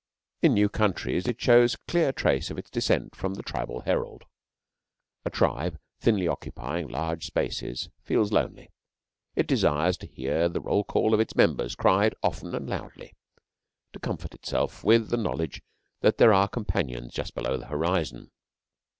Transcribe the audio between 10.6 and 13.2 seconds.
call of its members cried often and loudly;